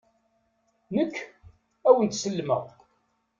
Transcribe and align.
Nekk, 0.95 1.15
ad 1.89 1.93
wen-t-sellmeɣ. 1.95 2.63